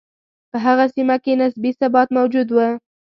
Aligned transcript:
په 0.51 0.57
هغه 0.65 0.85
سیمه 0.95 1.15
کې 1.23 1.33
نسبي 1.41 1.71
ثبات 1.79 2.07
موجود 2.17 2.47
و. 2.51 2.57